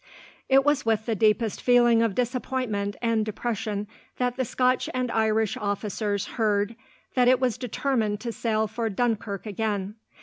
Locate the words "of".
2.01-2.15